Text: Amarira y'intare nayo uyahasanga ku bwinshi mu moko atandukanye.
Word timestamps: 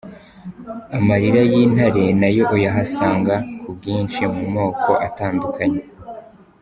Amarira 0.97 1.41
y'intare 1.51 2.03
nayo 2.19 2.43
uyahasanga 2.55 3.35
ku 3.59 3.67
bwinshi 3.77 4.21
mu 4.33 4.45
moko 4.55 4.91
atandukanye. 5.07 5.81